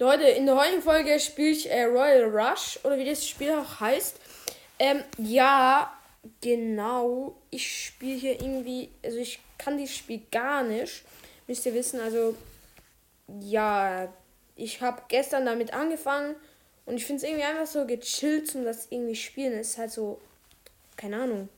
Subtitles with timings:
[0.00, 3.80] Leute, in der heutigen Folge spiele ich äh, Royal Rush oder wie das Spiel auch
[3.80, 4.16] heißt.
[4.78, 5.92] Ähm, ja,
[6.40, 7.36] genau.
[7.50, 11.02] Ich spiele hier irgendwie, also ich kann dieses Spiel gar nicht.
[11.48, 12.36] Müsst ihr wissen, also
[13.40, 14.12] ja,
[14.54, 16.36] ich habe gestern damit angefangen
[16.86, 19.52] und ich finde es irgendwie einfach so gechillt zum das irgendwie spielen.
[19.54, 20.20] Es ist halt so,
[20.96, 21.48] keine Ahnung,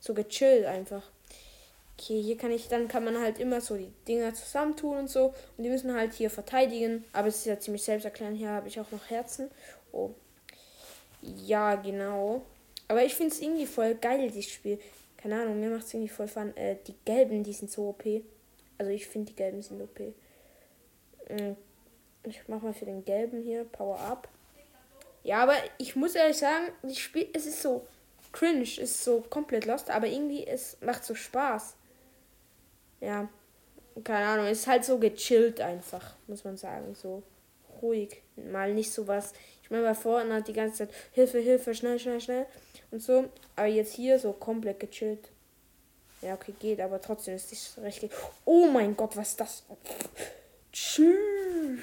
[0.00, 1.02] so gechillt einfach.
[1.98, 5.34] Okay, hier kann ich, dann kann man halt immer so die Dinger zusammentun und so.
[5.56, 7.04] Und die müssen halt hier verteidigen.
[7.12, 8.36] Aber es ist ja ziemlich selbsterklärend.
[8.36, 9.50] Hier habe ich auch noch Herzen.
[9.92, 10.10] Oh.
[11.22, 12.42] Ja, genau.
[12.88, 14.78] Aber ich finde es irgendwie voll geil, dieses Spiel.
[15.16, 16.54] Keine Ahnung, mir macht es irgendwie voll fun.
[16.56, 18.04] Äh, die gelben, die sind so OP.
[18.76, 19.98] Also ich finde die gelben sind OP.
[21.28, 21.56] Hm.
[22.24, 24.28] Ich mach mal für den gelben hier Power Up.
[25.24, 27.86] Ja, aber ich muss ehrlich sagen, das Spiel, es ist so
[28.32, 31.74] cringe, ist so komplett lost, aber irgendwie es macht so Spaß
[33.00, 33.28] ja,
[34.04, 37.22] keine Ahnung, ist halt so gechillt einfach, muss man sagen, so
[37.82, 39.32] ruhig, mal nicht so was.
[39.62, 42.46] Ich meine, bei Fortnite die ganze Zeit Hilfe, Hilfe, schnell, schnell, schnell
[42.90, 45.28] und so, aber jetzt hier so komplett gechillt.
[46.22, 48.08] Ja, okay, geht, aber trotzdem ist das recht.
[48.44, 49.64] Oh mein Gott, was ist das?
[50.72, 51.80] Tschüss.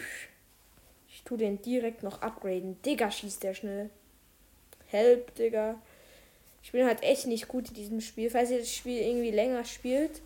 [1.07, 2.81] Ich tu den direkt noch upgraden.
[2.81, 3.89] Digga, schießt der schnell.
[4.87, 5.79] Help, Digga.
[6.63, 8.29] Ich bin halt echt nicht gut in diesem Spiel.
[8.29, 10.21] Falls ihr das Spiel irgendwie länger spielt,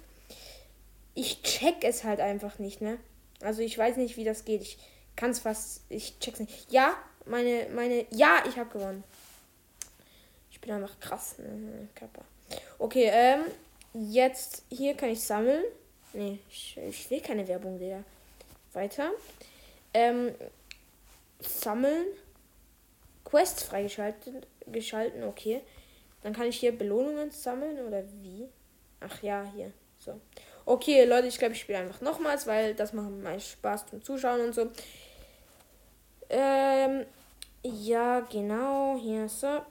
[1.18, 3.00] ich check es halt einfach nicht, ne?
[3.42, 4.62] Also ich weiß nicht, wie das geht.
[4.62, 4.78] Ich
[5.16, 6.72] kann es fast, ich check's nicht.
[6.72, 9.04] Ja, meine, meine, ja, ich habe gewonnen.
[10.52, 11.90] Ich bin einfach krass, ne?
[11.96, 12.22] Kappa.
[12.78, 13.46] Okay, ähm,
[13.94, 15.64] jetzt hier kann ich sammeln.
[16.14, 18.04] Nee, ich, ich will keine Werbung, Digga.
[18.74, 19.10] Weiter.
[19.96, 20.36] Ähm,
[21.40, 22.06] sammeln.
[23.26, 25.62] Quests freigeschaltet, geschalten, okay.
[26.22, 28.48] Dann kann ich hier Belohnungen sammeln oder wie?
[29.00, 29.74] Ach ja, hier.
[29.98, 30.22] So.
[30.68, 34.42] Okay, Leute, ich glaube, ich spiele einfach nochmals, weil das macht meinen Spaß zum Zuschauen
[34.42, 34.70] und so.
[36.30, 37.06] Ähm,
[37.64, 39.62] ja, genau, hier so.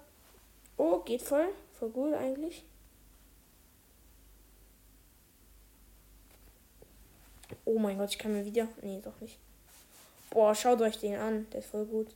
[0.78, 1.48] Oh, geht voll.
[1.78, 2.64] Voll gut eigentlich.
[7.66, 8.66] Oh mein Gott, ich kann mir wieder.
[8.80, 9.38] Nee, doch nicht.
[10.30, 11.46] Boah, schaut euch den an.
[11.52, 12.08] Der ist voll gut.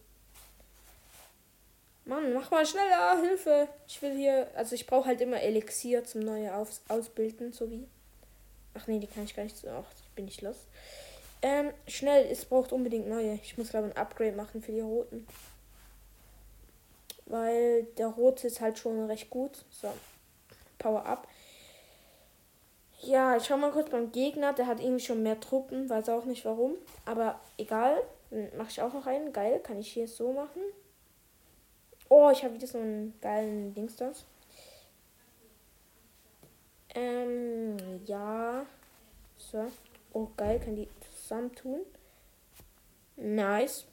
[2.07, 3.21] Mann, mach mal schneller.
[3.21, 3.69] Hilfe.
[3.87, 4.51] Ich will hier.
[4.55, 7.87] Also, ich brauche halt immer Elixier zum neue Aus Ausbilden, so wie.
[8.75, 9.69] Ach nee, die kann ich gar nicht so.
[9.69, 10.57] Ach, ich bin nicht los.
[11.43, 13.35] Ähm, schnell, es braucht unbedingt neue.
[13.43, 15.27] Ich muss glaube ein Upgrade machen für die roten.
[17.27, 19.65] Weil der rote ist halt schon recht gut.
[19.71, 19.89] So.
[20.79, 21.29] Power up.
[23.03, 24.53] Ja, ich schau mal kurz beim Gegner.
[24.53, 25.89] Der hat irgendwie schon mehr Truppen.
[25.89, 26.75] Weiß auch nicht warum.
[27.07, 28.03] Aber egal.
[28.57, 29.33] Mache ich auch noch einen.
[29.33, 29.61] Geil.
[29.61, 30.61] Kann ich hier so machen.
[32.09, 33.97] Oh, ich habe wieder so einen geilen Dings.
[36.95, 38.65] Ähm, ja.
[39.37, 39.71] So.
[40.13, 41.81] Oh, geil, kann die zusammentun.
[43.17, 43.87] Nice.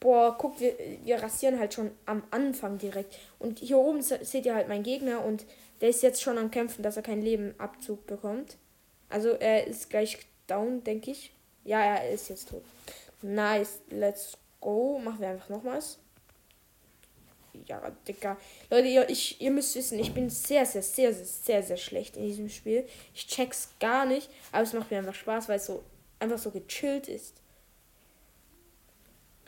[0.00, 3.18] Boah, guck, wir, wir rasieren halt schon am Anfang direkt.
[3.38, 5.44] Und hier oben seht ihr halt meinen Gegner und
[5.80, 8.56] der ist jetzt schon am Kämpfen, dass er keinen Lebenabzug bekommt.
[9.08, 11.32] Also er ist gleich down, denke ich.
[11.64, 12.62] Ja, er ist jetzt tot.
[13.20, 14.98] Nice, let's go.
[14.98, 15.98] Machen wir einfach nochmals
[17.66, 18.36] ja, Digga.
[18.70, 22.16] Leute, ihr, ich, ihr müsst wissen, ich bin sehr, sehr, sehr, sehr, sehr, sehr schlecht
[22.16, 22.86] in diesem Spiel.
[23.14, 25.82] Ich check's gar nicht, aber es macht mir einfach Spaß, weil es so
[26.18, 27.36] einfach so gechillt ist.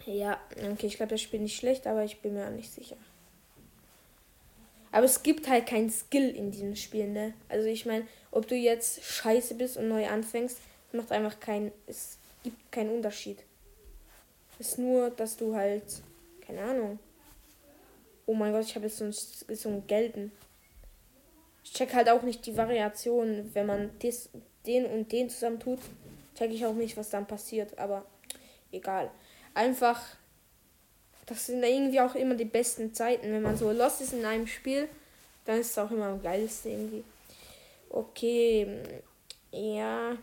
[0.07, 0.39] Ja,
[0.73, 2.97] okay, ich glaube, das Spiel nicht schlecht, aber ich bin mir auch nicht sicher.
[4.93, 7.35] Aber es gibt halt keinen Skill in diesem Spiel, ne?
[7.49, 10.59] Also ich meine, ob du jetzt scheiße bist und neu anfängst,
[10.93, 11.73] macht einfach keinen.
[11.87, 13.39] Es gibt keinen Unterschied.
[14.59, 15.83] Es ist nur, dass du halt.
[16.47, 16.99] Keine Ahnung.
[18.27, 20.33] Oh mein Gott, ich habe jetzt so einen, so einen gelben.
[21.63, 24.31] Ich check halt auch nicht die Variation, wenn man des,
[24.67, 25.79] den und den zusammen tut.
[26.37, 28.05] Check ich auch nicht, was dann passiert, aber
[28.73, 29.11] egal.
[29.55, 30.03] Einfach,
[31.27, 33.31] das sind irgendwie auch immer die besten Zeiten.
[33.31, 34.89] Wenn man so lost ist in einem Spiel,
[35.45, 37.05] dann ist es auch immer am geilsten irgendwie.
[37.89, 38.67] Okay,
[39.53, 40.17] ja,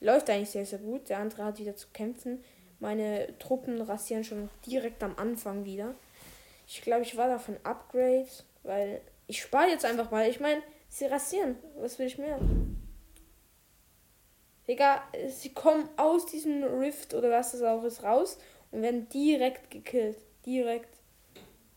[0.00, 1.08] läuft eigentlich sehr, sehr gut.
[1.08, 2.42] Der andere hat wieder zu kämpfen.
[2.80, 5.94] Meine Truppen rasieren schon direkt am Anfang wieder.
[6.68, 10.28] Ich glaube, ich war da von Upgrades, weil ich spare jetzt einfach mal.
[10.28, 11.56] Ich meine, sie rasieren.
[11.78, 12.38] Was will ich mehr?
[14.68, 18.38] Digga, sie kommen aus diesem Rift oder was das auch ist raus
[18.70, 20.18] und werden direkt gekillt.
[20.44, 20.94] Direkt.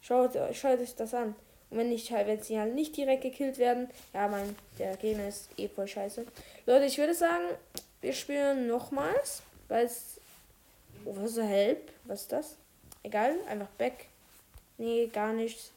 [0.02, 1.36] Schaut, schaut euch das an.
[1.70, 5.30] Und wenn nicht halt, wenn sie halt nicht direkt gekillt werden, ja, mein, der Gegner
[5.30, 6.26] ist eh voll scheiße.
[6.66, 7.46] Leute, ich würde sagen,
[8.02, 10.20] wir spielen nochmals, weil es.
[11.06, 11.94] Oh, was ist Help?
[12.04, 12.58] Was ist das?
[13.04, 14.11] Egal, einfach back.
[14.78, 15.72] Nee, gar nichts.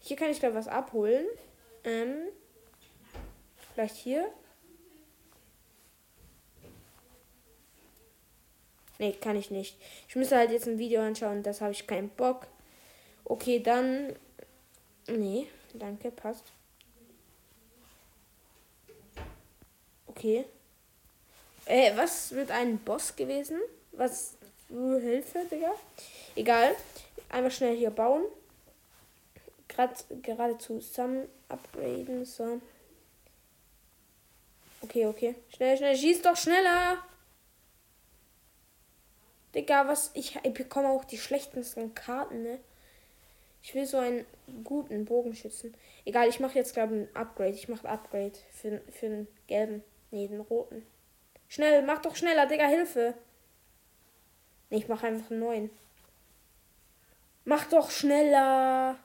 [0.00, 1.26] Hier kann ich glaube was abholen.
[1.84, 2.28] Ähm,
[3.72, 4.32] vielleicht hier.
[8.98, 9.76] Nee, kann ich nicht.
[10.08, 12.46] Ich müsste halt jetzt ein Video anschauen, das habe ich keinen Bock.
[13.24, 14.14] Okay, dann.
[15.08, 16.44] Nee, danke, passt.
[20.06, 20.44] Okay.
[21.64, 23.58] Äh, was wird ein Boss gewesen?
[23.92, 24.36] Was?
[24.68, 25.72] Hilfe, Digga?
[26.34, 26.74] Egal.
[27.32, 28.24] Einfach schnell hier bauen.
[29.68, 32.24] Grad, gerade zusammen upgraden.
[32.26, 32.60] So.
[34.82, 35.34] Okay, okay.
[35.48, 35.96] Schnell, schnell.
[35.96, 36.98] Schieß doch schneller.
[39.54, 40.10] Digga, was?
[40.14, 42.60] Ich, ich bekomme auch die schlechtesten Karten, ne?
[43.62, 44.26] Ich will so einen
[44.62, 45.74] guten Bogenschützen.
[46.04, 47.54] Egal, ich mache jetzt, glaube ich, ein Upgrade.
[47.54, 49.82] Ich mache Upgrade für, für den gelben.
[50.10, 50.84] Nee, den roten.
[51.48, 53.14] Schnell, mach doch schneller, Digga, Hilfe.
[54.68, 55.70] Ich mache einfach einen neuen.
[57.44, 58.96] Mach doch schneller.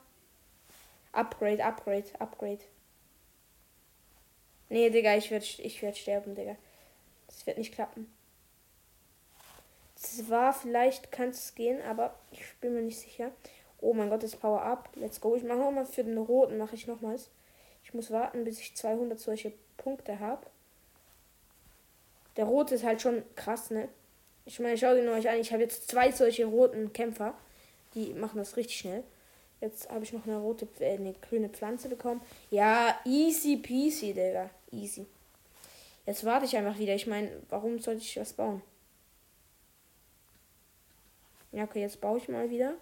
[1.11, 2.63] Upgrade, Upgrade, Upgrade.
[4.69, 6.55] Nee, Digga, ich werde ich werd sterben, Digga.
[7.27, 8.11] Das wird nicht klappen.
[9.95, 13.31] Zwar, vielleicht kann es gehen, aber ich bin mir nicht sicher.
[13.79, 14.89] Oh mein Gott, das Power Up.
[14.95, 15.35] Let's go.
[15.35, 17.29] Ich mache nochmal für den roten, mache ich nochmals.
[17.83, 20.45] Ich muss warten, bis ich 200 solche Punkte habe.
[22.35, 23.87] Der rote ist halt schon krass, ne?
[24.45, 25.39] Ich meine, schaut ihn euch an.
[25.39, 27.33] Ich habe jetzt zwei solche roten Kämpfer.
[27.93, 29.03] Die machen das richtig schnell.
[29.59, 32.21] Jetzt habe ich noch eine rote, äh, eine grüne Pflanze bekommen.
[32.51, 34.49] Ja, easy peasy, Digga.
[34.71, 35.05] Easy.
[36.05, 36.95] Jetzt warte ich einfach wieder.
[36.95, 38.61] Ich meine, warum sollte ich was bauen?
[41.51, 42.75] Ja, okay, jetzt baue ich mal wieder.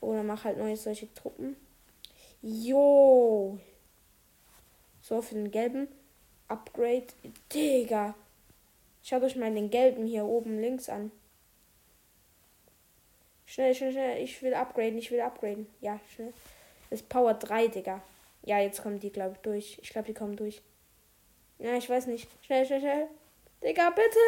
[0.00, 1.56] Oder mach halt neue solche Truppen.
[2.42, 3.58] Jo.
[5.00, 5.88] So, für den gelben.
[6.48, 7.06] Upgrade.
[7.52, 8.14] Digga.
[9.02, 11.10] Schaut euch mal den gelben hier oben links an.
[13.52, 14.22] Schnell, schnell, schnell.
[14.22, 15.66] Ich will upgraden, ich will upgraden.
[15.82, 16.32] Ja, schnell.
[16.88, 18.02] Das ist Power 3, Digga.
[18.44, 19.78] Ja, jetzt kommen die, glaube ich, durch.
[19.82, 20.62] Ich glaube, die kommen durch.
[21.58, 22.26] Ja, ich weiß nicht.
[22.40, 23.08] Schnell, schnell, schnell.
[23.62, 24.18] Digga, bitte.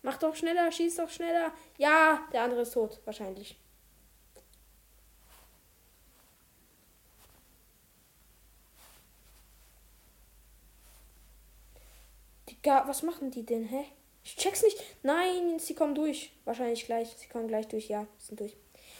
[0.00, 1.52] Mach doch schneller, schieß doch schneller.
[1.76, 3.58] Ja, der andere ist tot, wahrscheinlich.
[12.48, 13.84] Digga, was machen die denn, hä?
[14.24, 14.82] Ich check's nicht.
[15.02, 16.32] Nein, sie kommen durch.
[16.44, 17.14] Wahrscheinlich gleich.
[17.16, 17.88] Sie kommen gleich durch.
[17.88, 18.56] Ja, sind durch.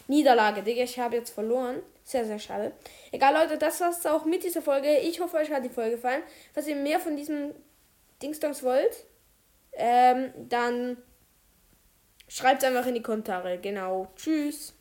[0.07, 0.83] Niederlage, Digga.
[0.83, 1.83] Ich habe jetzt verloren.
[2.05, 2.73] Sehr, sehr schade.
[3.11, 4.99] Egal, Leute, das war's auch mit dieser Folge.
[4.99, 6.23] Ich hoffe, euch hat die Folge gefallen.
[6.53, 7.55] Falls ihr mehr von diesem
[8.23, 9.05] Dingsdongs wollt,
[9.73, 10.99] ähm, dann
[12.29, 13.59] schreibt einfach in die Kommentare.
[13.59, 14.13] Genau.
[14.17, 14.75] Tschüss.